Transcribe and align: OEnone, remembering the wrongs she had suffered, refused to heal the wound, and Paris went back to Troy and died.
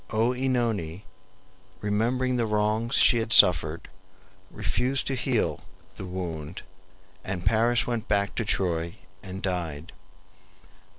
OEnone, 0.09 1.03
remembering 1.79 2.35
the 2.35 2.47
wrongs 2.47 2.95
she 2.95 3.19
had 3.19 3.31
suffered, 3.31 3.87
refused 4.49 5.05
to 5.05 5.13
heal 5.13 5.61
the 5.95 6.05
wound, 6.07 6.63
and 7.23 7.45
Paris 7.45 7.85
went 7.85 8.07
back 8.07 8.33
to 8.33 8.43
Troy 8.43 8.95
and 9.21 9.43
died. 9.43 9.91